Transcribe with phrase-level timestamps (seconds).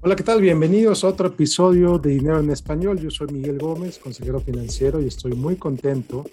[0.00, 0.40] Hola, ¿qué tal?
[0.40, 3.00] Bienvenidos a otro episodio de Dinero en Español.
[3.00, 6.24] Yo soy Miguel Gómez, consejero financiero, y estoy muy contento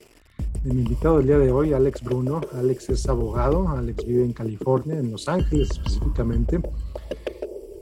[0.63, 2.41] de mi invitado del día de hoy, Alex Bruno.
[2.53, 6.59] Alex es abogado, Alex vive en California, en Los Ángeles específicamente,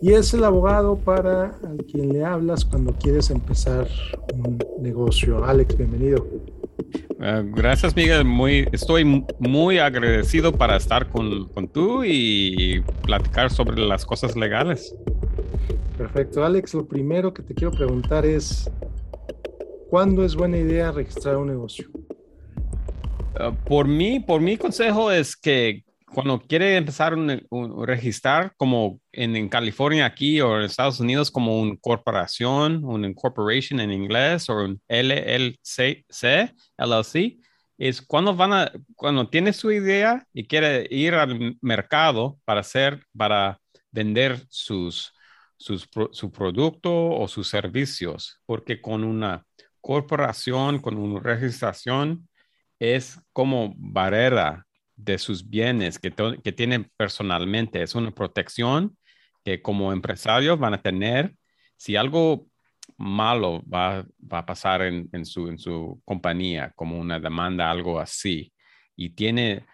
[0.01, 1.59] y es el abogado para
[1.91, 3.89] quien le hablas cuando quieres empezar
[4.33, 5.43] un negocio.
[5.43, 6.25] Alex, bienvenido.
[7.19, 8.23] Uh, gracias, Miguel.
[8.23, 14.95] Muy, estoy muy agradecido para estar con, con tú y platicar sobre las cosas legales.
[15.97, 16.43] Perfecto.
[16.43, 18.69] Alex, lo primero que te quiero preguntar es,
[19.89, 21.89] ¿cuándo es buena idea registrar un negocio?
[23.39, 29.49] Uh, por mí, por mi consejo es que cuando quiere empezar a registrar, como en,
[29.49, 34.81] California aquí o en Estados Unidos, como una corporación, una corporation en inglés o un
[34.87, 36.05] LLC,
[36.77, 37.39] LLC,
[37.77, 43.03] es cuando van a, cuando tiene su idea y quiere ir al mercado para hacer,
[43.17, 43.59] para
[43.91, 45.13] vender sus,
[45.63, 49.45] su producto o sus servicios, porque con una
[49.81, 52.27] corporación, con una registración,
[52.79, 54.65] es como barrera
[54.95, 57.81] de sus bienes que, que tienen personalmente.
[57.81, 58.97] Es una protección
[59.43, 61.35] que como empresarios van a tener.
[61.77, 62.47] Si algo
[62.97, 67.99] malo va, va a pasar en, en, su, en su compañía, como una demanda, algo
[67.99, 68.53] así,
[68.95, 69.65] y tiene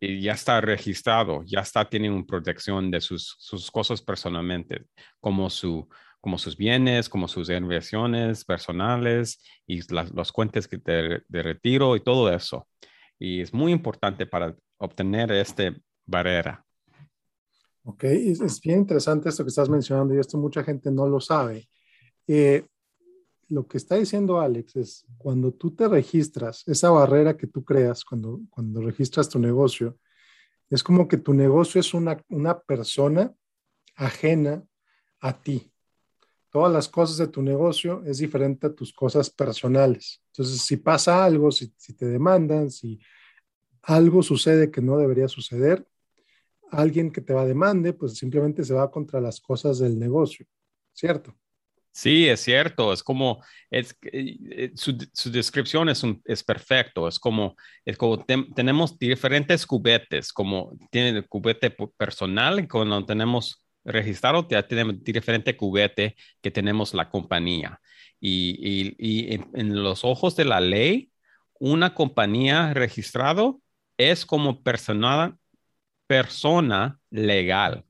[0.00, 4.86] y ya está registrado, ya está teniendo protección de sus, sus cosas personalmente,
[5.20, 5.88] como, su,
[6.20, 12.00] como sus bienes, como sus inversiones personales y las, los cuentas de, de, retiro y
[12.00, 12.68] todo eso.
[13.18, 15.74] Y es muy importante para obtener esta
[16.06, 16.64] barrera.
[17.82, 21.20] Ok, es, es bien interesante esto que estás mencionando y esto mucha gente no lo
[21.20, 21.68] sabe.
[22.26, 22.64] Eh,
[23.48, 28.04] lo que está diciendo Alex es cuando tú te registras, esa barrera que tú creas
[28.04, 29.98] cuando, cuando registras tu negocio,
[30.70, 33.34] es como que tu negocio es una, una persona
[33.96, 34.64] ajena
[35.20, 35.72] a ti.
[36.50, 40.22] Todas las cosas de tu negocio es diferente a tus cosas personales.
[40.32, 43.00] Entonces, si pasa algo, si, si te demandan, si
[43.82, 45.86] algo sucede que no debería suceder,
[46.70, 50.46] alguien que te va a demande, pues simplemente se va contra las cosas del negocio,
[50.92, 51.34] ¿cierto?
[51.98, 54.96] Sí, es cierto, es como, es, eh, eh, su,
[55.32, 61.28] descripción es, un, es perfecto, es como, es como tenemos diferentes cubetes, como tiene el
[61.28, 67.80] cubete personal, cuando tenemos registrado, ya tenemos diferente cubete que tenemos la compañía.
[68.20, 71.10] Y, y, y en, en, los ojos de la ley,
[71.58, 73.60] una compañía registrado
[73.96, 75.36] es como persona,
[76.06, 77.84] persona legal,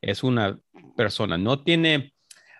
[0.00, 0.58] es una
[0.96, 2.12] persona, no tiene...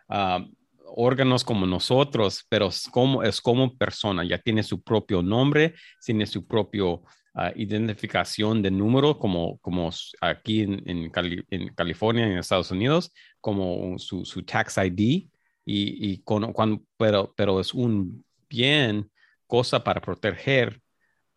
[0.09, 0.62] Uh,
[0.97, 6.27] órganos como nosotros, pero es como, es como persona, ya tiene su propio nombre, tiene
[6.27, 7.03] su propio
[7.35, 13.13] uh, identificación de número, como, como aquí en, en, Cali en, California, en Estados Unidos,
[13.41, 15.29] como su, su tax ID,
[15.65, 19.11] y, cuando, pero, pero es un bien
[19.47, 20.81] cosa para proteger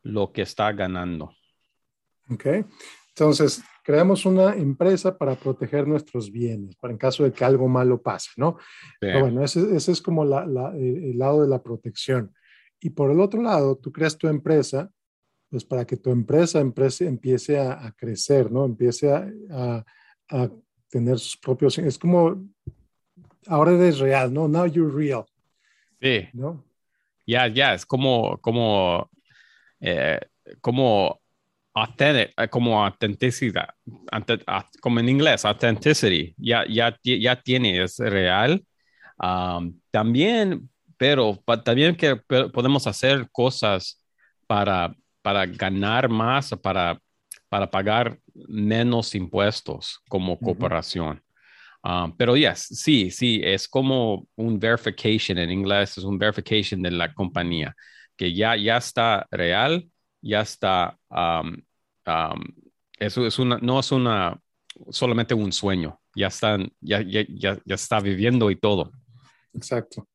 [0.01, 1.33] lo que está ganando.
[2.29, 2.45] Ok,
[3.09, 8.01] entonces creamos una empresa para proteger nuestros bienes, para en caso de que algo malo
[8.01, 8.57] pase, ¿no?
[9.00, 12.34] Pero bueno, ese, ese es como la, la, el lado de la protección.
[12.81, 14.90] Y por el otro lado, tú creas tu empresa,
[15.51, 18.66] pues para que tu empresa, empresa empiece a, a, crecer, ¿no?
[18.66, 19.85] Empiece a, a,
[20.29, 20.50] a,
[20.90, 21.78] tener sus propios...
[21.78, 22.44] Es como,
[23.45, 24.47] ahora eres real, ¿no?
[24.47, 25.25] Now you're real.
[26.01, 26.28] Sí.
[26.34, 26.66] ¿no?
[27.28, 29.12] Ya, ya, es como, como,
[29.79, 30.19] eh,
[30.59, 31.22] como
[32.00, 33.69] eh, como autenticidad,
[34.81, 38.63] como en inglés, authenticity, ya, ya, ya tiene, es real.
[39.18, 44.02] Um, también, pero también que podemos hacer cosas
[44.47, 46.97] para, para ganar más, para,
[47.50, 51.22] para pagar menos impuestos como cooperación.
[51.84, 52.06] Uh -huh.
[52.06, 56.92] um, pero yes, sí, sí, es como un verification en inglés, es un verification de
[56.92, 57.75] la compañía,
[58.16, 59.86] que ya, ya está real
[60.25, 61.56] ya está, um,
[62.07, 62.41] um,
[62.99, 64.39] eso es una, no es una,
[64.89, 68.91] solamente un sueño, ya, están, ya, ya, ya, ya está viviendo y todo.
[69.53, 70.07] Exacto,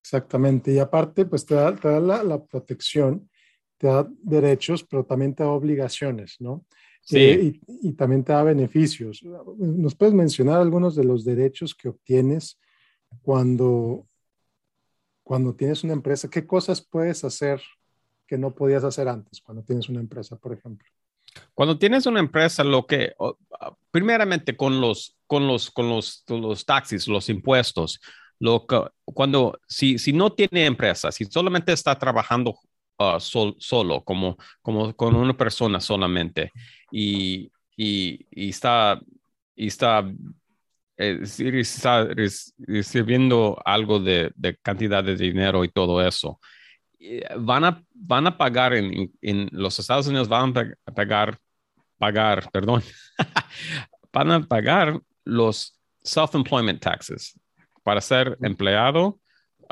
[0.00, 0.72] exactamente.
[0.72, 3.28] Y aparte, pues te da, te da la, la, protección,
[3.76, 6.64] te da derechos, pero también te da obligaciones, ¿no?
[7.02, 7.18] Sí.
[7.18, 9.22] Eh, y, y, también te da beneficios.
[9.58, 12.58] ¿Nos puedes mencionar algunos de los derechos que obtienes
[13.22, 14.08] cuando,
[15.22, 16.28] cuando tienes una empresa?
[16.28, 17.60] ¿Qué cosas puedes hacer
[18.26, 20.88] que no podías hacer antes cuando tienes una empresa, por ejemplo?
[21.54, 23.14] Cuando tienes una empresa, lo que,
[23.90, 28.00] primeramente con los, con los, con los, los taxis, los impuestos,
[28.38, 32.58] lo que, cuando, si, si no tiene empresa, si solamente está trabajando
[32.98, 36.52] uh, sol, solo, como, como con una persona solamente,
[36.90, 39.00] y, y, y está,
[39.54, 40.04] y está
[40.98, 41.20] eh,
[42.66, 44.32] recibiendo algo de,
[44.62, 46.40] cantidad de dinero y todo eso,
[47.38, 50.52] van a, van a pagar en, en los Estados Unidos, van
[50.86, 51.38] a pagar,
[51.98, 52.82] pagar, perdón,
[54.12, 57.38] van a pagar los self-employment taxes
[57.82, 59.20] para ser empleado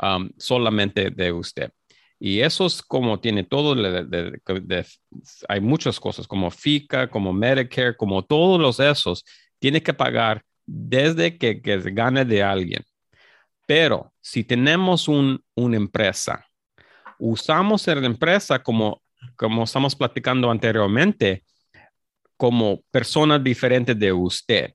[0.01, 1.71] um, solamente de usted.
[2.19, 3.75] Y eso es como tiene todo,
[5.49, 9.25] hay muchas cosas como FICA, como Medicare, como todos los esos,
[9.59, 12.83] tiene que pagar desde que, que gane de alguien.
[13.67, 16.44] Pero si tenemos un, una empresa,
[17.19, 19.01] usamos la empresa como,
[19.35, 21.43] como estamos platicando anteriormente,
[22.37, 24.73] como personas diferentes de usted.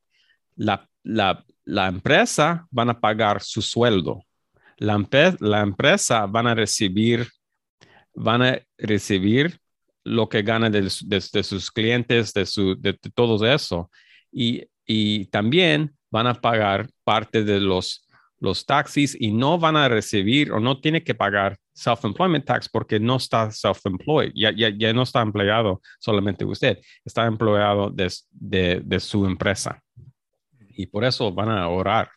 [0.57, 4.25] La, la, la empresa van a pagar su sueldo.
[4.77, 4.99] La,
[5.41, 7.29] la, empresa van a recibir,
[8.15, 9.59] van a recibir
[10.05, 13.91] lo que gana de, sus clientes, de, su, de, todo eso.
[14.33, 18.07] Y, y, también van a pagar parte de los,
[18.41, 22.99] los taxis y no van a recibir o no tiene que pagar self-employment tax porque
[22.99, 28.83] no está self-employed, ya, ya, ya, no está empleado solamente usted, está empleado de, de,
[28.85, 29.83] de su empresa
[30.71, 32.11] y por eso van a ahorrar.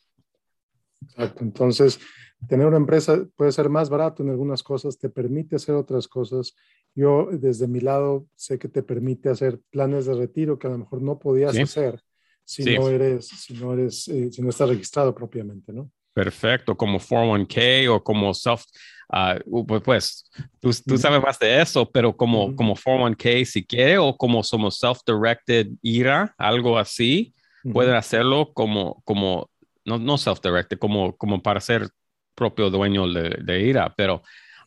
[1.01, 1.43] Exacto.
[1.43, 1.99] Entonces,
[2.47, 6.55] tener una empresa puede ser más barato en algunas cosas, te permite hacer otras cosas.
[6.95, 10.77] Yo, desde mi lado, sé que te permite hacer planes de retiro que a lo
[10.77, 12.01] mejor no podías hacer
[12.45, 15.89] si no eres, si no eres, eh, si no estás registrado propiamente, ¿no?
[16.13, 18.63] Perfecto, como 401k o como self,
[19.09, 20.29] uh, pues,
[20.59, 24.79] tú, tú, sabes más de eso, pero como, como 401k si quiere o como somos
[24.79, 27.33] self-directed IRA, algo así,
[27.71, 29.49] pueden hacerlo como, como
[29.85, 31.89] no, no self-directed, como, como para ser
[32.35, 34.21] propio dueño de, de IRA, pero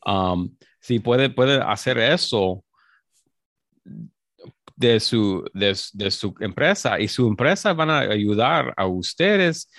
[0.04, 0.50] um,
[0.81, 2.64] si puede, puede hacer eso
[4.76, 9.70] de su, de, de, su empresa y su empresa van a ayudar a ustedes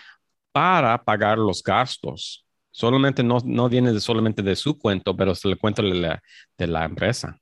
[0.58, 2.44] para pagar los gastos.
[2.72, 6.24] Solamente no, no viene solamente de su cuento, pero es el cuento de la,
[6.58, 7.40] de la empresa.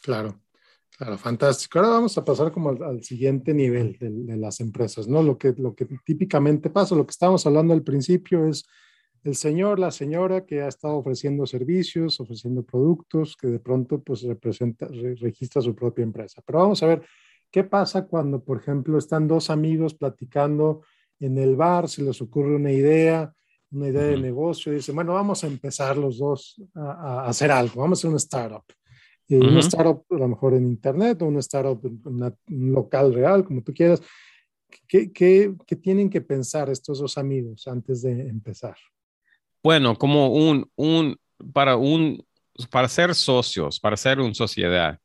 [0.00, 0.40] Claro.
[0.96, 1.78] Claro, fantástico.
[1.78, 5.22] Ahora vamos a pasar como al, siguiente nivel de, las empresas, ¿no?
[5.22, 8.64] Lo que, lo que típicamente pasa, lo que estábamos hablando al principio es
[9.22, 14.22] el señor, la señora que ha estado ofreciendo servicios, ofreciendo productos, que de pronto pues
[14.22, 14.88] representa,
[15.20, 16.40] registra su propia empresa.
[16.46, 17.02] Pero vamos a ver
[17.50, 20.80] qué pasa cuando, por ejemplo, están dos amigos platicando
[21.20, 23.32] en el bar, se les ocurre una idea,
[23.70, 27.50] una idea de negocio, y dicen, bueno, vamos a empezar los dos a, a hacer
[27.50, 28.64] algo, vamos a hacer una startup
[29.28, 33.44] eh, una startup a lo mejor en internet o una startup en un local real,
[33.44, 34.00] como tú quieras.
[34.86, 38.76] ¿Qué, ¿Qué, qué, tienen que pensar estos dos amigos antes de empezar?
[39.62, 41.16] Bueno, como un, un,
[41.52, 42.24] para un,
[42.70, 44.98] para ser socios, para ser una sociedad,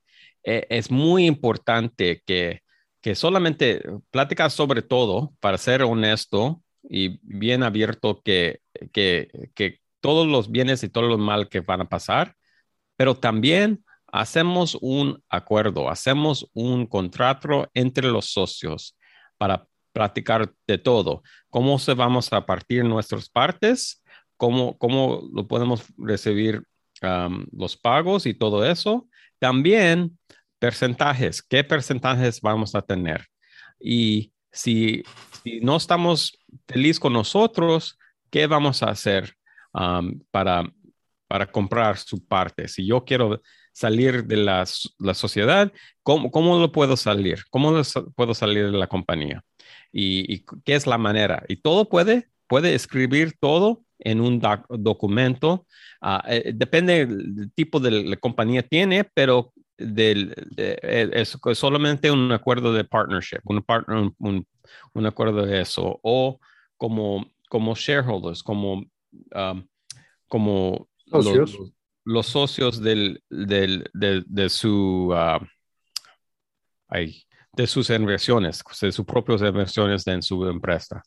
[0.44, 2.62] eh, es muy importante que,
[3.02, 3.82] que solamente
[4.12, 8.62] platicas sobre todo, para ser honesto y bien abierto, que,
[8.92, 12.36] que, que todos los bienes y todos los mal que van a pasar,
[12.96, 18.98] pero también hacemos un acuerdo, hacemos un contrato entre los socios
[19.38, 24.04] para platicar de todo, cómo se vamos a partir nuestras partes,
[24.38, 26.64] cómo, cómo lo podemos recibir
[27.52, 29.08] los pagos y todo eso.
[29.40, 30.20] También
[30.62, 33.26] porcentajes, qué porcentajes vamos a tener.
[33.80, 35.02] Y si,
[35.64, 36.38] no estamos
[36.68, 37.98] felices con nosotros,
[38.30, 39.34] ¿qué vamos a hacer
[40.30, 40.72] para,
[41.28, 42.68] para comprar su parte?
[42.68, 43.42] Si yo quiero
[43.74, 44.64] salir de la,
[45.00, 47.44] la sociedad, ¿cómo, ¿cómo, lo puedo salir?
[47.50, 47.82] ¿Cómo
[48.16, 49.44] puedo salir de la compañía?
[49.92, 51.44] ¿Y, qué es la manera?
[51.48, 55.66] Y todo puede, puede escribir todo en un documento.
[56.02, 59.54] Ah, eh, depende del tipo de la compañía tiene, pero
[59.86, 64.48] del, eh, es, solamente un acuerdo de partnership, un, partner, un,
[64.94, 66.40] un, acuerdo de eso, o
[66.78, 68.84] como, como shareholders, como,
[69.36, 69.68] um,
[70.28, 71.74] como socios
[72.06, 75.46] los socios del, del, de, su, uh,
[77.54, 81.02] de sus inversiones, de sus propias inversiones en su empresa.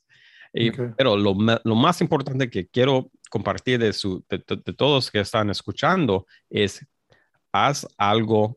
[0.53, 5.19] Y, Pero lo, lo, más importante que quiero compartir de, su, de, de, todos que
[5.19, 6.87] están escuchando es
[7.51, 8.57] haz algo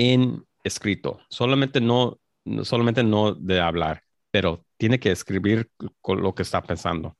[0.00, 2.18] en escrito, solamente no,
[2.62, 7.16] solamente no de hablar, pero tiene que escribir con lo que está pensando.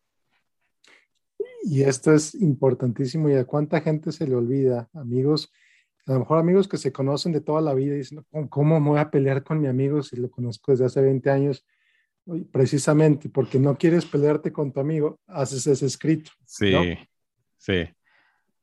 [1.63, 5.53] Y esto es importantísimo y a cuánta gente se le olvida, amigos,
[6.07, 8.89] a lo mejor amigos que se conocen de toda la vida y dicen, ¿cómo me
[8.89, 11.67] voy a pelear con mi amigo si lo conozco desde hace 20 años?
[12.51, 16.31] Precisamente porque no quieres pelearte con tu amigo, haces ese escrito.
[16.47, 16.73] Sí,
[17.59, 17.85] sí.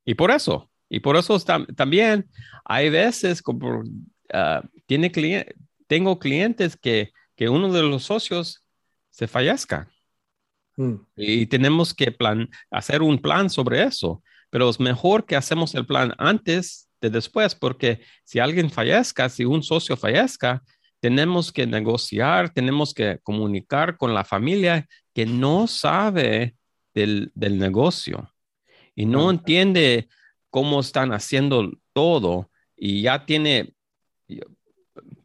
[0.06, 1.40] Y por eso, y por eso
[1.76, 2.30] también
[2.66, 5.12] hay veces como uh, tiene
[5.88, 8.64] tengo clientes que, que uno de los socios
[9.10, 9.90] se fallezca
[10.78, 10.96] Mm.
[11.16, 14.24] Y tenemos que plan, hacer un plan sobre eso.
[14.50, 19.44] Pero es mejor que hacemos el plan antes de después, porque si alguien fallezca, si
[19.44, 20.64] un socio fallezca,
[21.00, 26.56] tenemos que negociar, tenemos que comunicar con la familia que no sabe
[26.94, 28.34] del, del negocio
[28.96, 30.08] y no entiende
[30.50, 33.74] cómo están haciendo todo y ya tiene,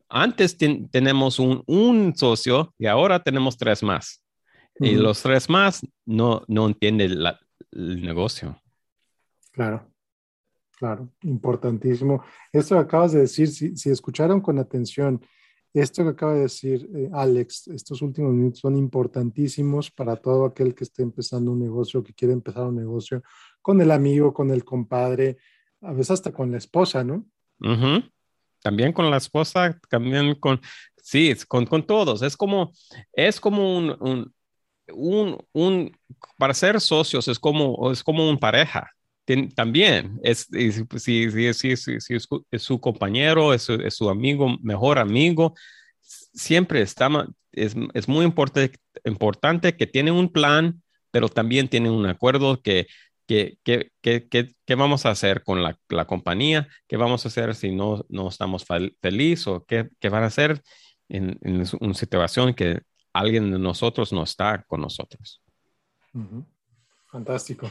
[0.09, 4.23] antes tenemos un, un, socio y ahora tenemos tres más.
[4.81, 7.12] Y los tres más no, no entienden
[7.73, 8.61] el negocio.
[9.52, 9.87] Claro,
[10.79, 12.25] claro, importantísimo.
[12.52, 15.21] Esto que acabas de decir, si, si escucharon con atención,
[15.75, 20.75] esto que acaba de decir eh, Alex, estos últimos minutos son importantísimos para todo aquel
[20.75, 23.23] que esté empezando un negocio, que quiere empezar un negocio
[23.62, 25.38] con el amigo, con el compadre,
[25.81, 27.25] a veces hasta con la esposa, ¿no?
[28.62, 30.61] También con la esposa, también con,
[30.97, 32.23] sí, con, con todos.
[32.23, 32.73] Es como,
[33.12, 34.35] es como un, un,
[34.92, 35.99] un, un,
[36.37, 38.90] para ser socios es como, es como un pareja.
[39.54, 40.49] también es,
[40.99, 42.16] si, si, si, si,
[42.50, 45.54] es su compañero, es es su amigo, mejor amigo,
[46.00, 47.09] siempre está,
[47.52, 52.87] es, es muy importante, importante que tiene un plan, pero también tiene un acuerdo que
[53.26, 56.69] ¿Qué, qué, qué, qué, vamos a hacer con la, la, compañía?
[56.87, 58.64] ¿Qué vamos a hacer si no, no estamos
[59.00, 59.47] felices?
[59.47, 60.61] ¿O qué, van a hacer
[61.09, 62.81] en, en, una situación que
[63.12, 65.43] alguien de nosotros no está con nosotros?
[67.07, 67.71] Fantástico.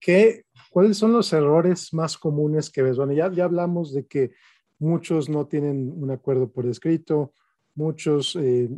[0.00, 2.96] ¿Qué, ¿Cuáles son los errores más comunes que ves?
[2.96, 4.32] Bueno, ya, ya hablamos de que
[4.78, 7.34] muchos no tienen un acuerdo por escrito,
[7.74, 8.68] muchos eh,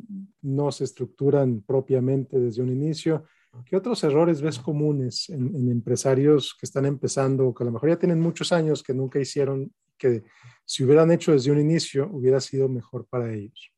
[0.43, 3.25] no se estructuran propiamente desde un inicio
[3.65, 7.99] ¿Qué otros errores ves comunes en, empresarios que están empezando, que a lo mejor ya
[7.99, 10.23] tienen muchos años, que nunca hicieron, que
[10.65, 13.73] si hubieran hecho desde un inicio hubiera sido mejor para ellos?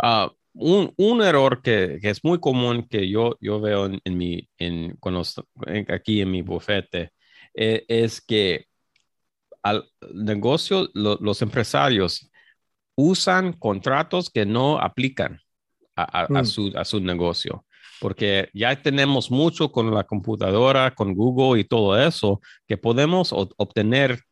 [0.00, 4.48] Ah, un, un, error que, que, es muy común que yo, yo veo en, mi,
[4.58, 4.96] en,
[5.88, 7.12] aquí en mi bufete
[7.54, 8.66] eh, es que
[9.62, 12.30] al negocio, los empresarios
[12.94, 15.40] usan contratos que no aplican
[15.96, 16.44] a, a, mm.
[16.44, 17.64] su, a su negocio
[18.00, 24.22] porque ya tenemos mucho con la computadora, con Google y todo eso, que podemos obtener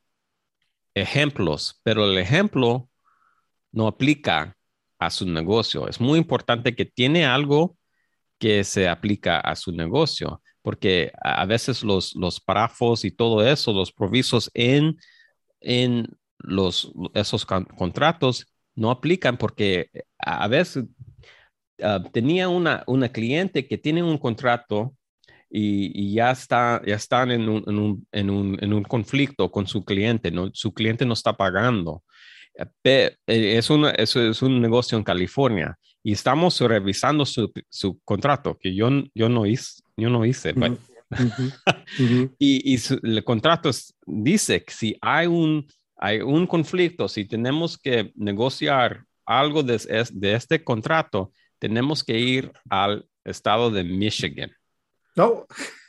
[0.94, 2.88] ejemplos, pero el ejemplo
[3.72, 4.56] no aplica
[4.98, 5.88] a su negocio.
[5.88, 7.76] Es muy importante que tiene algo
[8.38, 13.72] que se aplica a su negocio, porque a veces los, los párrafos y todo eso,
[13.72, 14.96] los provisos en,
[15.60, 16.08] en
[16.38, 20.84] los, esos contratos no aplican porque a veces
[21.82, 24.94] Ah, tenía una, una cliente que tiene un contrato
[25.48, 29.66] y, ya, está, ya están en un, en, un, en, un, en un, conflicto con
[29.66, 30.50] su cliente, ¿no?
[30.52, 32.02] su cliente no está pagando.
[32.84, 38.56] Eh, es, una, es, es, un negocio en California y estamos revisando su, su contrato,
[38.58, 40.54] que yo, yo, no, hice, yo no hice.
[42.38, 43.70] y, y el contrato
[44.06, 45.66] dice que si hay un,
[45.96, 49.78] hay un conflicto, si tenemos que negociar algo de,
[50.12, 54.50] de este contrato, tenemos que ir al estado de Michigan.
[55.14, 55.46] No.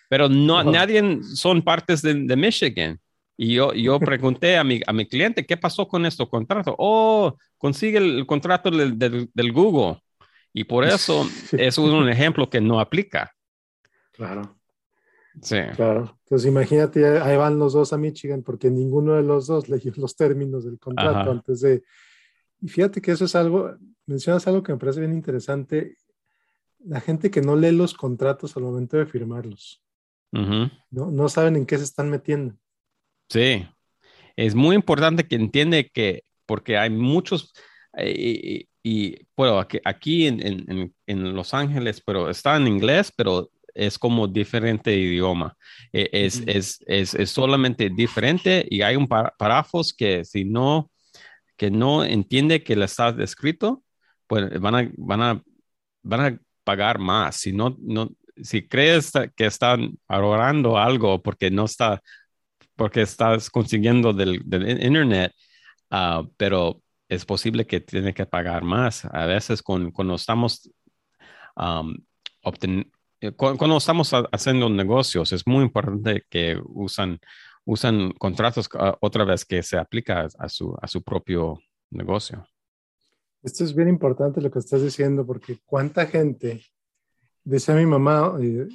[0.09, 2.99] Pero no, nadie son partes de, Michigan.
[3.35, 6.75] Y yo, yo pregunté a mi, a mi cliente, ¿qué pasó con este contrato?
[6.77, 10.01] Oh, consigue el, contrato del, del, Google.
[10.53, 13.33] Y por eso es un ejemplo que no aplica.
[14.13, 14.57] Claro.
[15.41, 15.57] Sí.
[15.75, 16.17] Claro.
[16.23, 20.15] Entonces imagínate, ahí van los dos a Michigan porque ninguno de los dos leyó los
[20.15, 21.83] términos del contrato antes de...
[22.59, 25.97] Y fíjate que eso es algo, mencionas algo que me parece bien interesante.
[26.79, 29.83] La gente que no lee los contratos al momento de firmarlos.
[30.31, 30.71] ¿no?
[30.89, 32.55] no saben en qué se están metiendo.
[33.29, 33.65] Sí,
[34.35, 37.53] es muy importante que entiende que, porque hay muchos,
[37.97, 44.27] eh, y, bueno, aquí, en, en, Los Ángeles, pero está en inglés, pero es como
[44.27, 45.57] diferente idioma.
[45.91, 50.89] E, es, es, es, es, solamente diferente y hay un párrafos que si no,
[51.57, 53.83] que no entiende que le está escrito,
[54.27, 55.43] pues van a, van a,
[56.03, 57.37] van a pagar más.
[57.37, 58.09] Si no, no,
[58.43, 62.01] si crees que están ahorrando algo porque no está,
[62.75, 65.33] porque estás consiguiendo del, internet,
[65.89, 69.05] ah, pero es posible que tiene que pagar más.
[69.05, 70.69] A veces con, cuando estamos
[73.19, 77.19] eh, cuando, estamos haciendo negocios, es muy importante que usan,
[77.65, 82.47] usan contratos ah, otra vez que se aplica a su, a su propio negocio.
[83.47, 86.65] Esto es bien importante lo que estás diciendo, porque cuánta gente,
[87.45, 88.67] decía mi mamá, eh,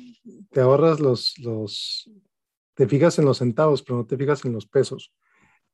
[0.51, 2.11] te ahorras los, los,
[2.73, 5.13] te fijas en los centavos, pero no te fijas en los pesos.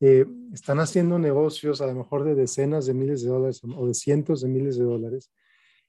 [0.01, 3.95] Eh, están haciendo negocios a lo mejor de decenas de miles de dólares o de
[3.95, 5.31] cientos de miles de dólares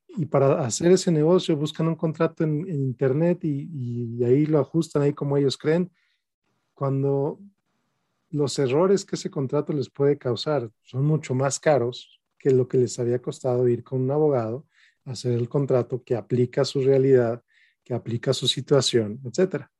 [0.09, 3.71] y para hacer ese negocio buscan un contrato en, internet y,
[4.19, 5.91] y, ahí lo ajustan ahí como ellos creen.
[6.75, 7.39] Cuando
[8.29, 12.77] los errores que ese contrato les puede causar son mucho más caros que lo que
[12.77, 14.65] les había costado ir con un abogado
[15.05, 17.43] a hacer el contrato que aplica a su realidad,
[17.83, 19.71] que aplica a su situación, etcétera.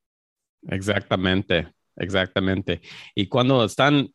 [0.68, 2.82] Exactamente, exactamente.
[3.16, 4.14] Y cuando están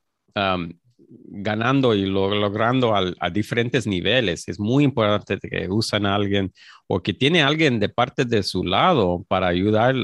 [1.09, 4.49] ganando y logrando a, diferentes niveles.
[4.49, 6.53] Es muy importante que usen a alguien
[6.87, 9.95] o que tiene alguien de parte de su lado para ayudar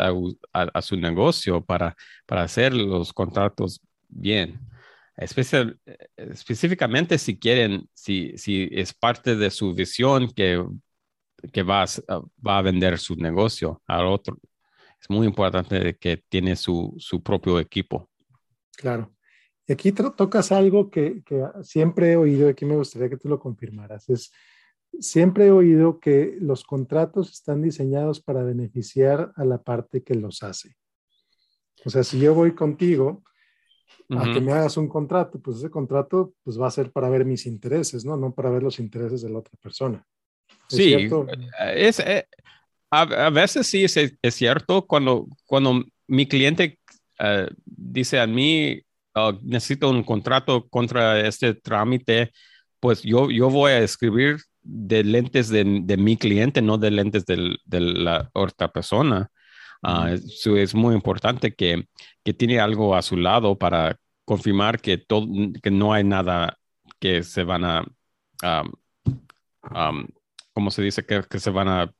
[0.53, 4.59] a, su negocio, para, para hacer los contratos bien.
[5.17, 10.65] Específicamente si quieren, si, si es parte de su visión que,
[11.53, 14.39] que va, a, va a vender su negocio al otro.
[15.01, 18.11] Es muy importante que tiene su, su propio equipo.
[18.77, 19.15] Claro.
[19.67, 21.23] Y aquí tocas algo que,
[21.63, 24.33] siempre he oído, aquí me gustaría que tú lo confirmaras, es,
[24.99, 30.43] siempre he oído que los contratos están diseñados para beneficiar a la parte que los
[30.43, 30.75] hace.
[31.85, 33.23] O sea, si yo voy contigo
[34.11, 37.25] a que me hagas un contrato, pues ese contrato pues va a ser para ver
[37.25, 38.17] mis intereses, ¿no?
[38.17, 40.05] No para ver los intereses de la otra persona.
[40.69, 40.95] sí,
[41.75, 42.27] es, eh,
[42.91, 46.79] a, veces sí es, es, cierto cuando, cuando mi cliente
[47.19, 48.83] eh, dice a mí,
[49.15, 52.31] Ah, necesito un contrato contra este trámite,
[52.79, 57.57] pues yo, yo voy a escribir de lentes de, mi cliente, no de lentes de,
[57.81, 59.29] la otra persona.
[59.83, 61.89] Ah, es muy importante que,
[62.23, 63.97] que, tiene algo a su lado para
[64.27, 65.27] confirmar que, todo,
[65.63, 66.59] que no hay nada
[66.99, 67.85] que se van a,
[68.43, 70.07] um,
[70.53, 71.05] ¿cómo se dice?
[71.07, 71.95] Que, que, se van a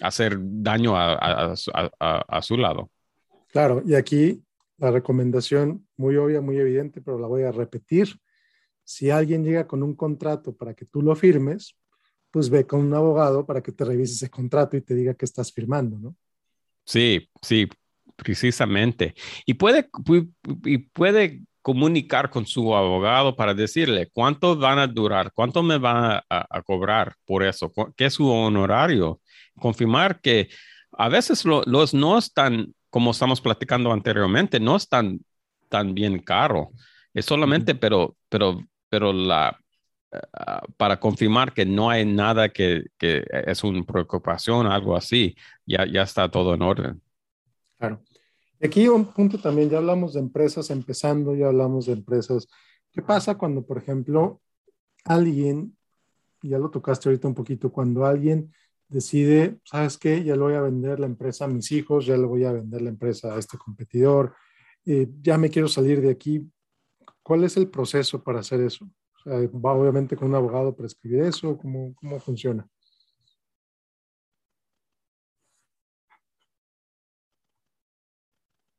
[0.00, 2.90] hacer daño a, a, a su lado.
[3.48, 4.40] Claro, y aquí
[4.78, 8.20] la recomendación muy obvia, muy evidente, pero la voy a repetir.
[8.84, 11.76] Si alguien llega con un contrato para que tú lo firmes,
[12.30, 15.24] pues ve con un abogado para que te revise ese contrato y te diga que
[15.24, 16.16] estás firmando, ¿no?
[16.86, 17.68] Sí, sí,
[18.16, 19.14] precisamente.
[19.44, 19.88] Y puede,
[20.64, 26.20] y puede comunicar con su abogado para decirle cuánto van a durar, cuánto me van
[26.30, 29.20] a, cobrar por eso, qué es su honorario.
[29.58, 30.48] Confirmar que
[30.92, 35.20] a veces los no están como estamos platicando anteriormente, no es tan,
[35.92, 36.70] bien caro.
[37.12, 39.58] Es solamente, pero, pero, pero la,
[40.76, 46.02] para confirmar que no hay nada que, que es una preocupación, algo así, ya, ya
[46.02, 47.02] está todo en orden.
[47.78, 48.02] Claro.
[48.62, 52.48] Aquí un punto también, ya hablamos de empresas empezando, ya hablamos de empresas.
[52.90, 54.40] ¿Qué pasa cuando, por ejemplo,
[55.04, 55.76] alguien,
[56.42, 58.52] ya lo tocaste ahorita un poquito, cuando alguien
[58.88, 60.24] decide, ¿sabes qué?
[60.24, 62.80] Ya le voy a vender la empresa a mis hijos, ya le voy a vender
[62.80, 64.34] la empresa a este competidor,
[64.86, 66.48] eh, ya me quiero salir de aquí.
[67.22, 68.88] ¿Cuál es el proceso para hacer eso?
[69.26, 71.58] ¿Va obviamente con un abogado para escribir eso?
[71.58, 72.66] ¿Cómo, cómo funciona?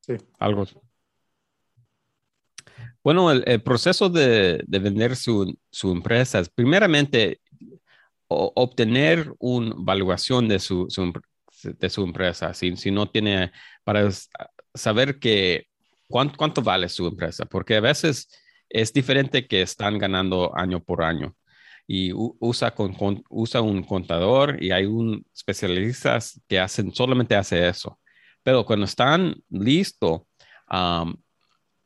[0.02, 0.16] Sí.
[0.40, 0.66] Algo.
[3.04, 7.42] Bueno, el, proceso de, vender su, su, empresa es primeramente
[8.28, 10.88] obtener una evaluación de su,
[11.64, 13.52] de su empresa, si, si, no tiene,
[13.84, 14.10] para
[14.74, 15.68] saber que
[16.08, 18.30] cuánto, cuánto vale su empresa, porque a veces
[18.70, 21.36] es diferente que están ganando año por año
[21.88, 22.74] y usa,
[23.30, 27.98] usa un contador y hay un especialista que hacen, solamente hace eso.
[28.44, 30.22] Pero cuando están listos,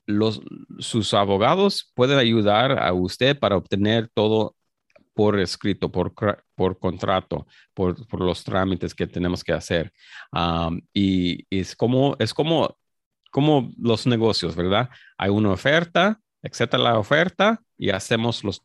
[0.08, 0.41] los,
[0.80, 4.56] sus abogados pueden ayudar a usted para obtener todo
[5.13, 6.13] por escrito, por,
[6.56, 9.91] por contrato, por, por, los trámites que tenemos que hacer.
[10.94, 12.76] y, es como, es como,
[13.30, 14.89] como los negocios, ¿verdad?
[15.17, 18.63] Hay una oferta, acepta la oferta y hacemos los...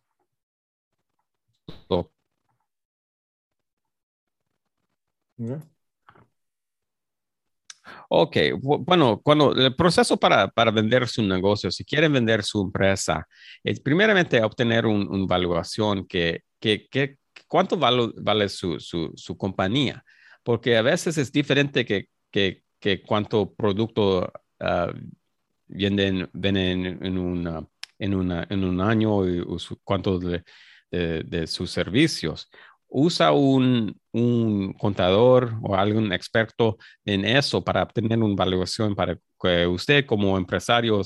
[8.08, 13.26] Ok, bueno, cuando el proceso para, para, vender su negocio, si quieren vender su empresa,
[13.62, 19.36] es primeramente obtener una un evaluación que, que, que, cuánto vale, vale su, su, su,
[19.36, 20.04] compañía,
[20.42, 24.92] porque a veces es diferente que, que, que cuánto producto uh,
[25.68, 27.66] venden, venden en, una,
[27.98, 29.44] en, una, en un año y,
[29.84, 30.42] cuánto de,
[30.90, 32.48] de, sus servicios
[32.88, 39.66] usa un, un, contador o algún experto en eso para obtener una evaluación para que
[39.66, 41.02] usted como empresario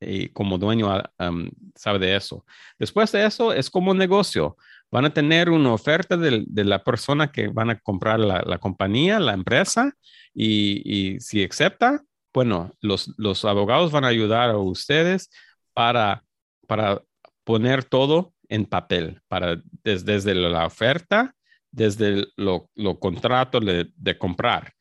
[0.00, 2.44] y como dueño um, sabe de eso.
[2.78, 4.56] Después de eso es como un negocio.
[4.90, 8.58] Van a tener una oferta de, de la persona que van a comprar la, la
[8.58, 9.92] compañía, la empresa,
[10.34, 15.30] y, y, si acepta, bueno, los, los abogados van a ayudar a ustedes
[15.74, 16.24] para,
[16.66, 17.02] para
[17.44, 21.34] poner todo en papel para desde, la oferta
[21.70, 24.72] desde lo, lo contrato de, comprar.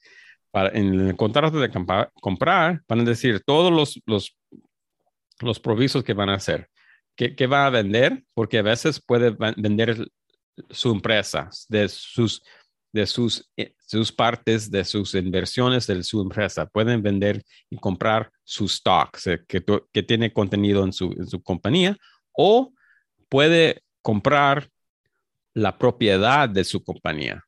[0.53, 1.71] En el contrato de
[2.13, 4.37] comprar, van a decir todos los, los,
[5.39, 6.67] los provisos que van a hacer.
[7.15, 8.23] ¿Qué, ¿Qué, va a vender?
[8.33, 10.05] Porque a veces puede vender
[10.69, 12.43] su empresa, de sus,
[12.93, 16.65] de sus, eh, sus partes, de sus inversiones de su empresa.
[16.65, 21.41] Pueden vender y comprar sus stocks eh, que, que tiene contenido en su, en su
[21.41, 21.97] compañía
[22.33, 22.73] o
[23.29, 24.69] puede comprar
[25.53, 27.43] la propiedad de su compañía.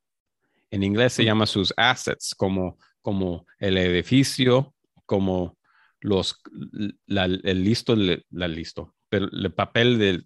[0.71, 4.73] En inglés se llama sus assets, como, como el edificio,
[5.05, 5.57] como
[5.99, 6.41] los,
[7.07, 10.23] el listo, la listo, pero el papel de,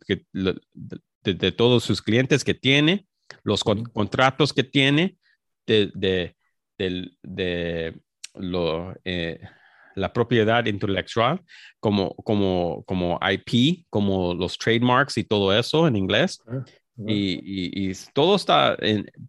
[1.24, 3.06] de, todos sus clientes que tiene,
[3.44, 5.18] los contratos que tiene,
[5.66, 6.36] de,
[6.78, 7.96] de,
[8.36, 9.40] lo, eh,
[9.96, 11.42] la propiedad intelectual,
[11.80, 16.40] como, como, como IP, como los trademarks y todo eso en inglés.
[16.48, 16.64] Ah.
[17.08, 18.76] Y, todo está,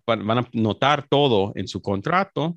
[0.06, 2.56] van a notar todo en su contrato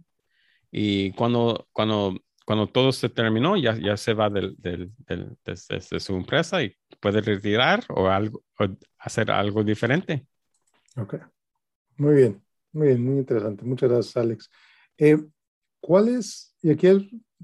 [0.72, 6.16] y cuando, cuando, cuando todo se terminó, ya, ya se va del, del, de, su
[6.16, 8.42] empresa y puede retirar o, algo,
[8.98, 10.26] hacer algo diferente.
[10.98, 11.16] Ok,
[11.98, 13.64] muy bien, muy bien, muy interesante.
[13.64, 14.50] Muchas gracias, Alex.
[14.98, 15.18] Eh,
[15.80, 16.98] ¿Cuál es, y aquí es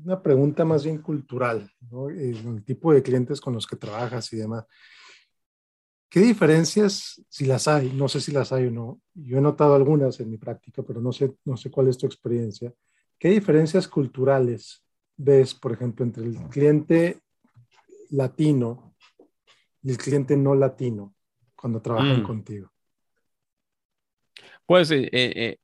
[0.03, 2.09] una pregunta más bien cultural, ¿no?
[2.09, 4.65] El tipo de clientes con los que trabajas y demás.
[6.09, 9.75] ¿Qué diferencias, si las hay, no sé si las hay o no, yo he notado
[9.75, 12.73] algunas en mi práctica, pero no sé, no sé cuál es tu experiencia,
[13.19, 14.83] ¿qué diferencias culturales
[15.17, 17.21] ves, por ejemplo, entre el cliente
[18.11, 18.95] latino
[19.81, 21.13] y el cliente no latino
[21.55, 22.25] cuando trabajan mm.
[22.25, 22.71] contigo?
[24.67, 25.57] Pues eh, eh,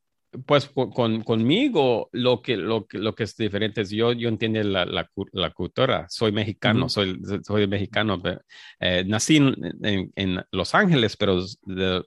[0.46, 4.64] pues con, conmigo lo que, lo, que, lo que es diferente es yo, yo entiendo
[4.64, 6.08] la, la, cultura.
[6.10, 8.22] Soy mexicano, soy, soy mexicano.
[8.80, 12.04] Eh, nací en, en, Los Ángeles, pero, de,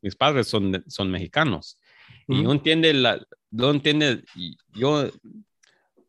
[0.00, 1.78] mis padres son, son mexicanos.
[2.28, 4.22] Y yo entiendo, la, yo, entiende,
[4.72, 5.10] yo,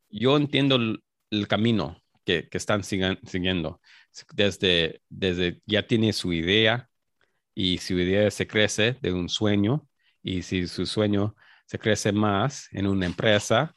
[0.09, 3.81] yo entiendo el, camino que, que están siguiendo.
[4.35, 6.90] Desde, desde ya tiene su idea
[7.55, 9.87] y su idea se crece de un sueño
[10.23, 11.35] y si su sueño
[11.65, 13.73] se crece más en una empresa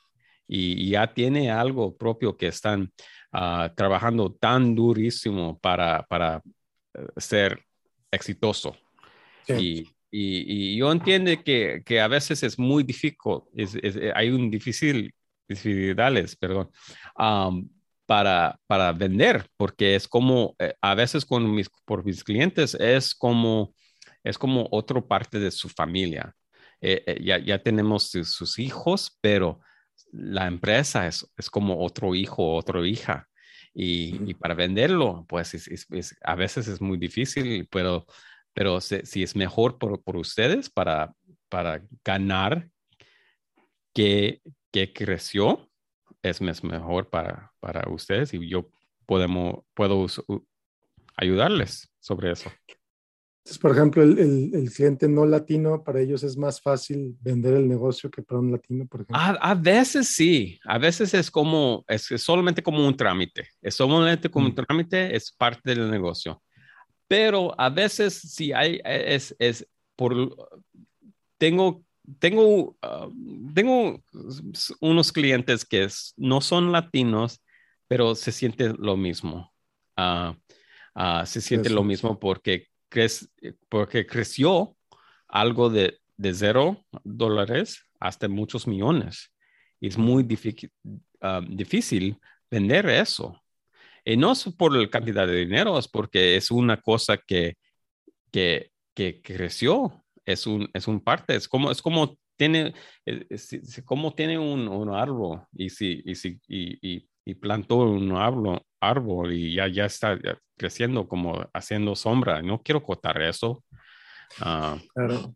[0.46, 2.92] y, ya tiene algo propio que están
[3.32, 6.42] ah, trabajando tan durísimo para, para
[6.94, 7.64] eh, ser
[8.10, 8.76] exitoso.
[9.48, 13.16] Y, y, yo entiendo que, que, a veces es muy difícil,
[13.54, 15.14] es, eh, hay un difícil,
[15.48, 16.70] dificultades, perdón,
[18.14, 23.12] para, para vender, porque es como, eh, a veces con mis, por mis clientes es
[23.12, 23.74] como
[24.22, 26.32] es como otra parte de su familia.
[26.80, 29.58] Eh, eh, ya, ya, tenemos sus, hijos, pero
[30.12, 33.26] la empresa es, es como otro hijo, otra hija.
[33.74, 38.06] Y, y, para venderlo, pues es, a veces es muy difícil, pero,
[38.52, 41.12] pero si, es mejor por, por, ustedes para,
[41.48, 42.68] para ganar
[43.92, 45.68] que, que creció,
[46.24, 48.68] es, mejor para, para ustedes y yo
[49.06, 50.06] podemos, puedo
[51.16, 52.50] ayudarles sobre eso.
[53.44, 58.10] Entonces, por ejemplo, el, cliente no latino, para ellos es más fácil vender el negocio
[58.10, 59.18] que para un latino, por ejemplo.
[59.18, 64.46] A, veces sí, a veces es como, es, solamente como un trámite, es solamente como
[64.46, 64.54] un mm.
[64.54, 66.42] trámite, es parte del negocio.
[67.06, 70.34] Pero a veces sí hay, es, es por,
[71.36, 71.83] tengo,
[72.18, 73.08] tengo, ah,
[73.54, 74.02] tengo
[74.80, 77.42] unos clientes que no son latinos,
[77.88, 79.52] pero se siente lo mismo.
[79.96, 80.36] Ah,
[80.94, 82.68] ah, se siente lo mismo porque
[83.68, 84.76] porque creció
[85.28, 89.32] algo de, de cero dólares hasta muchos millones.
[89.80, 92.18] Es muy difícil,
[92.50, 93.42] vender eso.
[94.04, 97.56] Y no es por la cantidad de dinero, es porque es una cosa que,
[98.30, 100.03] que, que creció.
[100.26, 104.90] Es un, es un parte, es como, es como tiene, es, como tiene un, un,
[104.90, 110.18] árbol y si, y, si, y, y plantó un árbol, árbol y ya, ya está
[110.56, 112.42] creciendo como haciendo sombra.
[112.42, 113.64] No quiero cortar eso.
[114.40, 115.34] Ah, claro.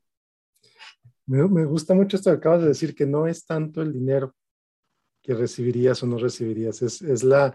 [1.26, 4.34] Me, me, gusta mucho esto que acabas de decir, que no es tanto el dinero
[5.22, 7.54] que recibirías o no recibirías, es, es la,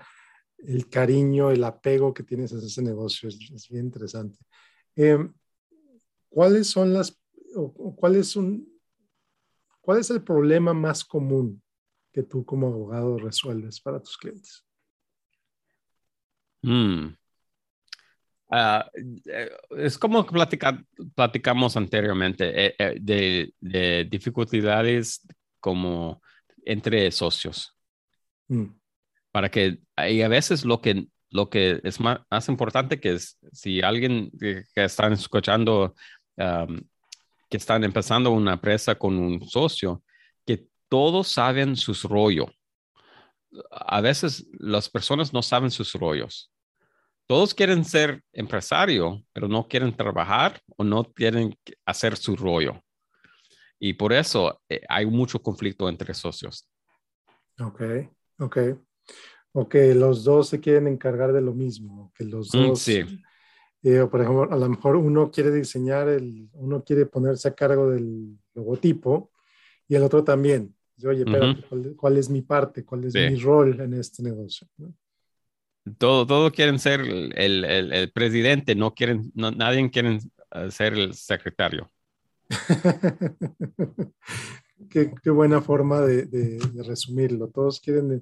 [0.60, 3.30] el cariño, el apego que tienes a ese negocio.
[3.30, 4.38] Es, bien interesante.
[4.96, 5.34] Em,
[6.30, 7.20] ¿Cuáles son las,
[7.56, 8.68] o, cuál, es un,
[9.82, 11.62] cuál es el problema más común
[12.12, 14.66] que tú como abogado resuelves para tus clientes?
[16.62, 17.16] Mm.
[18.56, 18.88] Ah,
[19.26, 25.26] eh, es como platicamos anteriormente eh, eh, de, dificultades
[25.60, 26.22] como
[26.64, 27.76] entre socios.
[28.50, 28.66] Mm.
[29.32, 33.82] Para que, y a veces lo que, lo que es más, importante que es si
[33.82, 35.96] alguien que, está escuchando
[37.54, 40.02] que están empezando una empresa con un socio,
[40.44, 42.50] que todos saben sus rollos.
[43.70, 46.52] A veces las personas no saben sus rollos.
[47.28, 52.82] Todos quieren ser empresario, pero no quieren trabajar o no quieren hacer su rollo.
[53.78, 56.68] Y por eso eh, hay mucho conflicto entre socios.
[57.60, 57.84] Ok,
[58.40, 58.58] ok.
[59.52, 62.80] O que los dos se quieren encargar de lo mismo, que los mm, dos...
[62.80, 63.22] sí.
[63.84, 67.90] Eh, por ejemplo, a lo mejor uno quiere diseñar, el, uno quiere ponerse a cargo
[67.90, 69.32] del logotipo
[69.88, 70.74] y el otro también.
[71.06, 71.54] Oye, pero
[71.98, 72.86] ¿cuál, es mi parte?
[72.86, 74.68] ¿Cuál es mi rol en este negocio?
[75.98, 80.20] Todo, todo quieren ser el, el, presidente, no quieren, nadie quiere
[80.70, 81.92] ser el secretario.
[84.90, 87.50] qué, qué, buena forma de, de, resumirlo.
[87.50, 88.22] Todos quieren.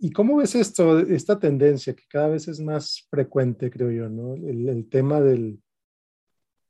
[0.00, 4.34] ¿Y cómo ves esto, esta tendencia que cada vez es más frecuente, creo yo, ¿no?
[4.34, 5.60] El, el tema del,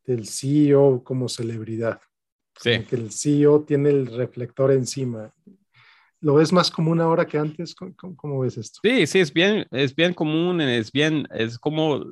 [0.06, 2.00] del CEO como celebridad.
[2.60, 2.84] Sí.
[2.88, 5.32] Que el CEO tiene el reflector encima.
[6.20, 7.74] ¿Lo ves más común ahora que antes?
[7.74, 8.80] ¿Cómo, ves esto?
[8.82, 12.02] Sí, sí, es bien, es bien común, es bien, es como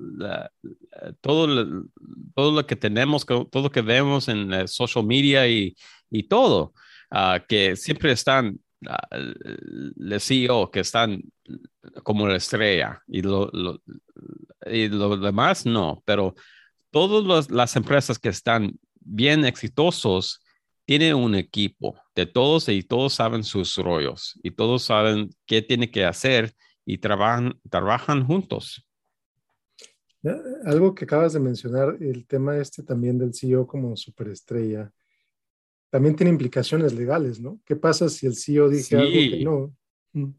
[1.23, 1.87] todo, lo,
[2.35, 5.75] todo lo que tenemos, todo lo que vemos en social media y,
[6.11, 6.75] y todo,
[7.11, 11.23] ah, que siempre están, uh, CEO, que están
[12.03, 13.51] como la estrella y lo,
[14.67, 16.35] y lo demás no, pero
[16.91, 20.41] todas las empresas que están bien exitosos
[20.85, 25.91] tiene un equipo de todos y todos saben sus rollos y todos saben qué tiene
[25.91, 28.87] que hacer y trabajan, trabajan juntos.
[30.25, 34.93] Eh, algo que acabas de mencionar, el tema este también del CEO como superestrella,
[35.93, 37.61] también tiene implicaciones legales, ¿no?
[37.67, 39.77] ¿Qué pasa si el CEO dice algo que no?
[40.15, 40.33] Mm.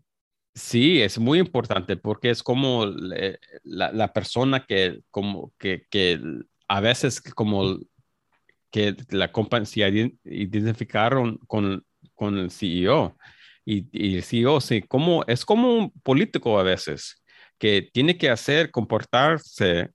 [0.55, 6.19] Sí, es muy importante porque es como la, persona que, como que, que
[6.67, 7.77] a veces como
[8.71, 9.89] que la compañía
[10.23, 11.85] identificaron con,
[12.15, 13.15] con el CEO.
[13.63, 17.23] Y, y, el CEO sí, como, es como un político a veces,
[17.59, 19.91] que tiene que hacer, comportarse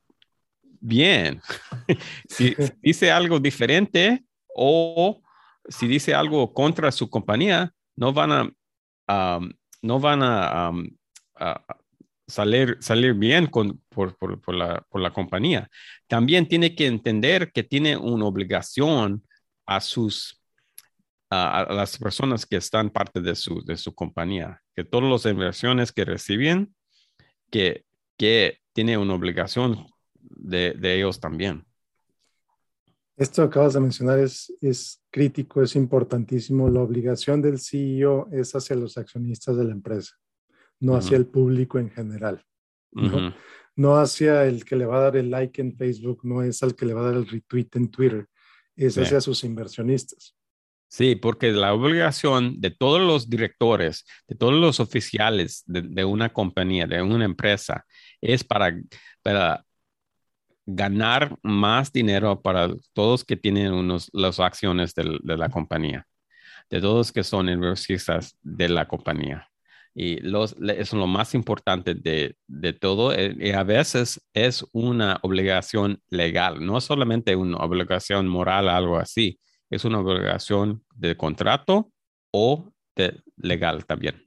[0.63, 1.41] bien.
[2.29, 5.21] si dice algo diferente o
[5.69, 8.55] si dice algo contra su compañía, no van
[9.07, 9.41] a,
[9.83, 10.73] no van a,
[12.27, 15.69] salir, salir bien con, por, por, por, la, por, la, compañía.
[16.07, 19.25] También tiene que entender que tiene una obligación
[19.67, 20.39] a sus
[21.31, 25.93] a, las personas que están parte de su, de su compañía, que todas las inversiones
[25.93, 26.75] que reciben,
[27.51, 27.85] que,
[28.17, 31.68] que tiene una obligación de, de ellos también.
[33.19, 36.71] Esto que acabas de mencionar es, es crítico, es importantísimo.
[36.71, 40.15] La obligación del CEO es hacia los accionistas de la empresa
[40.81, 42.43] no hacia el público en general.
[43.77, 43.97] ¿no?
[43.97, 46.87] hacia el que le va a dar el like en Facebook, no es al que
[46.87, 48.27] le va a dar el retweet en Twitter,
[48.75, 50.35] es hacia sus inversionistas.
[50.91, 56.87] Sí, porque la obligación de todos los directores, de todos los oficiales de, una compañía,
[56.87, 57.85] de una empresa,
[58.23, 58.75] es para,
[59.23, 59.65] para
[60.71, 66.07] ganar más dinero para todos que tienen unos, las acciones de, de la compañía,
[66.69, 69.49] de todos que son inversionistas de la compañía.
[69.95, 73.15] Y los, es lo más importante de, de todo.
[73.15, 79.41] Eh, y a veces es una obligación legal, no solamente una obligación moral, algo así.
[79.71, 81.91] Es una obligación de contrato
[82.31, 84.23] o de legal también.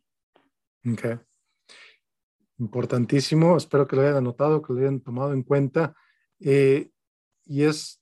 [0.91, 1.19] Okay.
[2.57, 3.55] Importantísimo.
[3.55, 5.95] Espero que lo hayan anotado, que lo hayan tomado en cuenta.
[6.41, 6.89] Eh,
[7.45, 8.01] y es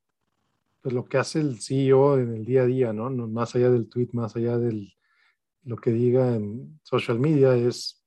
[0.82, 3.10] pues, lo que hace el CEO en el día a día, ¿no?
[3.10, 4.94] Más allá del tweet, más allá del,
[5.64, 8.04] lo que diga en social media es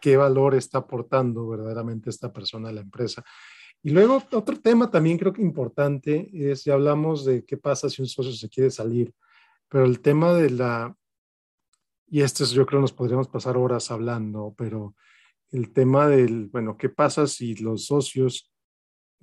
[0.00, 3.24] qué valor está aportando verdaderamente esta persona a la empresa.
[3.82, 8.02] Y luego otro tema también creo que importante es, ya hablamos de qué pasa si
[8.02, 9.14] un socio se quiere salir,
[9.68, 10.96] pero el tema de la,
[12.08, 14.94] y esto yo creo nos podríamos pasar horas hablando, pero
[15.50, 18.47] el tema del, bueno, ¿qué pasa si los socios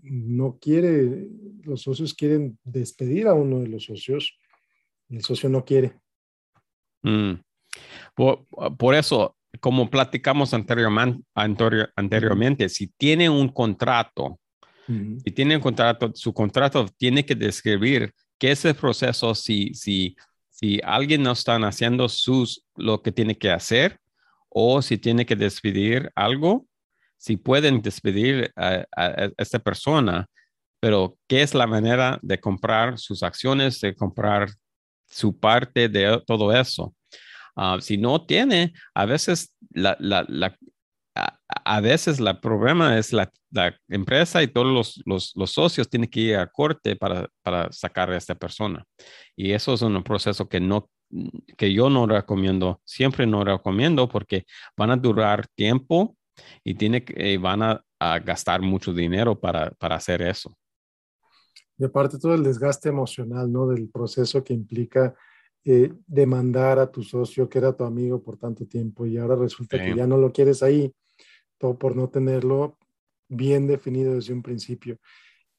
[0.05, 1.27] no quiere,
[1.63, 4.37] los socios quieren despedir a uno de los socios
[5.09, 5.93] y el socio no quiere?
[7.01, 7.33] Mm.
[8.15, 14.39] Por, eso, como platicamos anteriormente, anteriormente si tiene un contrato,
[14.87, 20.15] si tiene un contrato, su contrato tiene que describir qué es el proceso si, si,
[20.49, 23.99] si alguien no está haciendo sus, lo que tiene que hacer
[24.49, 26.65] o si tiene que despedir algo,
[27.25, 30.27] si pueden despedir a, a esta persona,
[30.79, 34.49] pero qué es la manera de comprar sus acciones, de comprar
[35.07, 36.93] su parte de todo eso.
[37.55, 40.55] Ah, si no tiene, a veces la, la,
[41.15, 43.31] a, veces el problema es la,
[43.87, 48.17] empresa y todos los, los, socios tienen que ir a corte para, para sacar a
[48.17, 48.83] esta persona.
[49.35, 50.91] Y eso es un proceso que, no,
[51.57, 54.45] que yo no recomiendo, siempre no recomiendo porque
[54.77, 56.15] van a durar tiempo
[56.63, 57.81] y tiene, que van a,
[58.23, 60.55] gastar mucho dinero para, para hacer eso.
[61.77, 63.67] Y aparte todo el desgaste emocional, ¿no?
[63.67, 65.15] Del proceso que implica
[65.67, 69.83] eh, demandar a tu socio que era tu amigo por tanto tiempo y ahora resulta
[69.83, 70.93] que ya no lo quieres ahí,
[71.57, 72.77] todo por no tenerlo
[73.27, 74.99] bien definido desde un principio.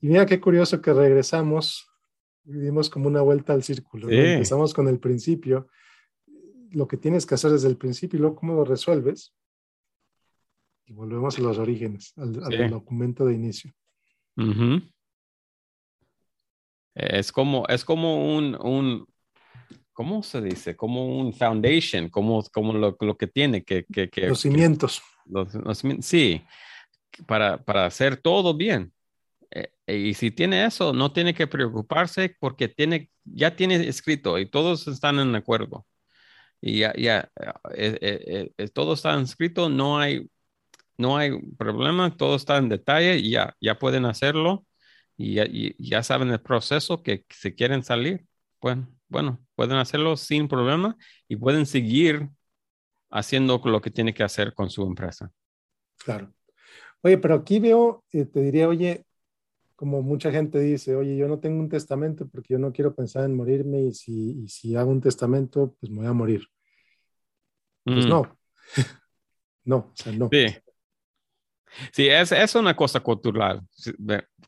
[0.00, 1.88] Y mira qué curioso que regresamos,
[2.44, 4.08] dimos como una vuelta al círculo.
[4.08, 5.66] Empezamos con el principio,
[6.70, 9.34] lo que tienes que hacer desde el principio y luego cómo lo resuelves.
[10.86, 13.72] Y volvemos a los orígenes, al, documento de inicio.
[16.94, 19.06] Es como, es como un, un,
[19.92, 20.76] ¿cómo se dice?
[20.76, 25.02] Como un foundation, como, como lo, lo que tiene que, que, que Los cimientos.
[25.24, 25.48] los,
[26.00, 26.42] sí,
[27.26, 28.92] para, para hacer todo bien.
[29.50, 34.46] Eh, y si tiene eso, no tiene que preocuparse porque tiene, ya tiene escrito y
[34.46, 35.84] todos están en acuerdo.
[36.60, 37.30] Y ya, ya
[37.74, 40.28] eh, eh, todo está escrito, no hay,
[40.98, 44.66] no hay problema, todo está en detalle y ya, ya pueden hacerlo
[45.16, 45.46] y ya,
[45.78, 48.26] ya saben el proceso que si quieren salir,
[48.60, 50.96] bueno, bueno, pueden hacerlo sin problema
[51.28, 52.28] y pueden seguir
[53.10, 55.30] haciendo lo que tiene que hacer con su empresa.
[55.98, 56.32] Claro.
[57.02, 59.04] Oye, pero aquí veo, eh, te diría, oye,
[59.76, 63.24] como mucha gente dice, oye, yo no tengo un testamento porque yo no quiero pensar
[63.24, 66.46] en morirme y si, si hago un testamento, pues me voy a morir.
[67.84, 68.08] Pues mm.
[68.08, 68.38] no.
[69.64, 70.28] no, o sea, no.
[70.32, 70.46] Sí.
[71.92, 73.62] Sí, es, es una cosa cultural,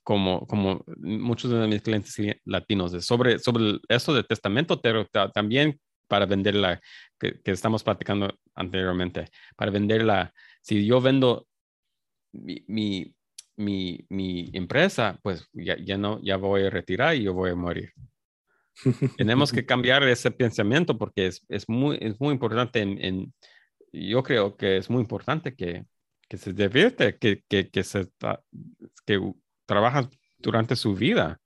[0.03, 6.27] como, como muchos de mis clientes latinos, sobre, sobre eso de testamento, pero también para
[6.27, 6.81] venderla,
[7.19, 11.47] que, que, estamos platicando anteriormente, para venderla, si yo vendo
[12.33, 13.15] mi, mi,
[13.57, 17.55] mi, mi empresa, pues ya, ya, no, ya voy a retirar y yo voy a
[17.55, 17.93] morir.
[19.17, 23.35] Tenemos que cambiar ese pensamiento porque es, es, muy, es muy importante en, en,
[23.93, 25.85] yo creo que es muy importante que
[26.29, 28.11] que se divierte, que, que, que, se,
[29.07, 29.33] que
[29.65, 31.41] trabaja durante su vida,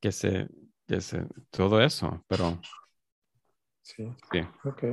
[0.00, 0.48] que se,
[0.86, 2.58] que se, todo eso, pero...
[3.82, 4.08] Sí.
[4.32, 4.40] sí.
[4.64, 4.84] Ok.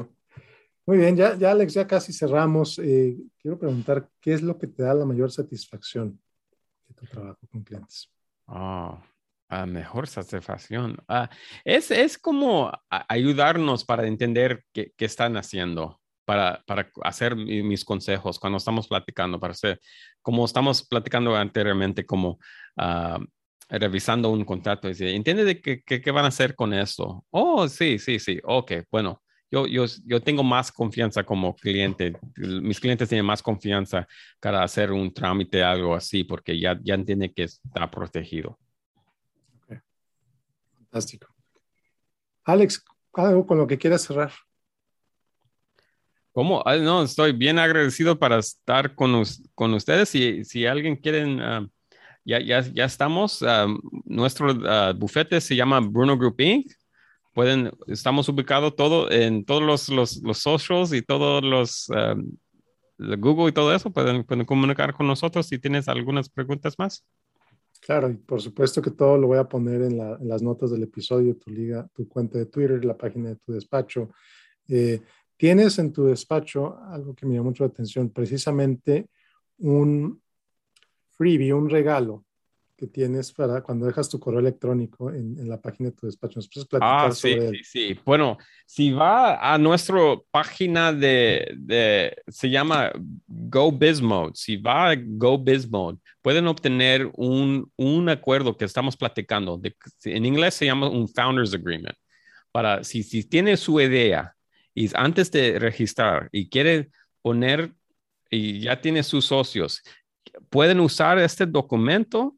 [0.86, 2.80] Muy bien, ya, ya Alex, ya casi cerramos.
[2.80, 6.20] Eh, quiero preguntar, ¿qué es lo que te da la mayor satisfacción
[6.88, 8.12] de tu trabajo con clientes?
[8.48, 9.00] Oh,
[9.68, 10.98] mejor satisfacción.
[11.08, 11.30] Ah,
[11.64, 15.99] es, es como ayudarnos para entender qué, qué están haciendo
[16.30, 19.80] para, para hacer mis consejos cuando estamos platicando, para hacer,
[20.22, 22.38] como estamos platicando anteriormente, como
[22.78, 23.26] uh,
[23.68, 27.26] revisando un contrato, y dice, ¿entiende de qué, qué, van a hacer con esto?
[27.32, 32.80] Oh, sí, sí, sí, ok, bueno, yo, yo, yo tengo más confianza como cliente, mis
[32.80, 34.08] clientes tienen más confianza
[34.40, 38.60] para hacer un trámite, algo así, porque ya, ya entiende que está protegido.
[39.64, 39.80] Okay.
[40.78, 41.26] Fantástico.
[42.44, 44.32] Alex, algo con lo que quieras cerrar.
[46.32, 46.64] ¿Cómo?
[46.82, 49.24] no, estoy bien agradecido para estar con,
[49.56, 50.10] con ustedes.
[50.10, 51.68] Si, si alguien quieren, ah,
[52.24, 53.44] ya, ya, ya estamos.
[53.44, 53.68] Ah,
[54.06, 56.72] nuestro uh, bufete se llama Bruno Group Inc.
[57.34, 61.88] Pueden, estamos ubicados todo en todos los, los, los socials y todos los
[63.00, 63.92] Google y todo eso.
[63.92, 67.06] Pueden, pueden comunicar con nosotros si tienes algunas preguntas más.
[67.82, 70.72] Claro, y por supuesto que todo lo voy a poner en, la, en las notas
[70.72, 74.12] del episodio, tu liga, tu cuenta de Twitter, la página de tu despacho.
[74.68, 75.02] Eh,
[75.40, 79.08] Tienes en tu despacho algo que me llamó mucho la atención, precisamente
[79.60, 80.22] un
[81.12, 82.26] freebie, un regalo
[82.76, 86.42] que tienes para cuando dejas tu correo electrónico en, la página de tu despacho.
[86.42, 86.50] ¿Nos
[86.82, 88.00] ah, sí, sí, sí.
[88.06, 89.98] Bueno, si va a nuestra
[90.30, 92.92] página de, de, se llama
[93.26, 99.58] Go Mode, si va a Go Mode, pueden obtener un, un acuerdo que estamos platicando.
[99.58, 99.74] De,
[100.04, 101.96] en inglés se llama un Founders Agreement.
[102.52, 104.36] Para si, si tiene su idea
[104.74, 106.90] y antes de registrar y quiere
[107.22, 107.74] poner
[108.30, 109.82] y ya tiene sus socios,
[110.50, 112.36] pueden usar este documento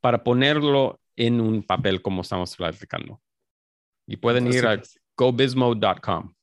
[0.00, 3.20] para ponerlo en un papel como estamos platicando.
[4.06, 4.82] Y pueden ir a
[5.16, 6.34] gobismo.com.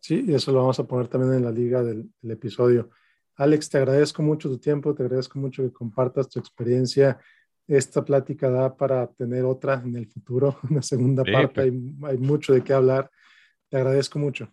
[0.00, 2.90] Sí, y eso lo vamos a poner también en la liga del, episodio.
[3.36, 7.18] Alex, te agradezco mucho tu tiempo, te agradezco mucho que compartas tu experiencia.
[7.66, 11.62] Esta plática da para tener otra en el futuro, una segunda parte.
[11.62, 11.72] Hay,
[12.04, 13.10] hay, mucho de qué hablar.
[13.72, 14.52] Te agradezco mucho.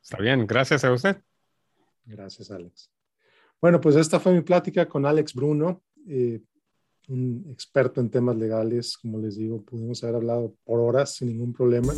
[0.00, 1.16] Está bien, gracias a usted.
[2.04, 2.92] Gracias, Alex.
[3.60, 5.82] Bueno, pues esta fue mi plática con Alex Bruno.
[6.06, 6.40] Eh,
[7.08, 11.52] un experto en temas legales, como les digo, pudimos haber hablado por horas sin ningún
[11.52, 11.92] problema.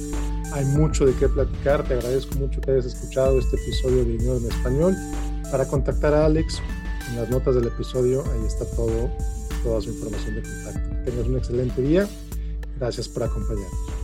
[0.55, 4.39] Hay mucho de qué platicar, te agradezco mucho que hayas escuchado este episodio de Dinero
[4.39, 4.97] en Español.
[5.51, 6.63] Para contactar a Alex,
[7.11, 9.11] en las notas del episodio, ahí está todo,
[9.63, 11.05] toda su información de contacto.
[11.05, 12.09] tengas un excelente día.
[12.79, 14.04] Gracias por acompañarnos.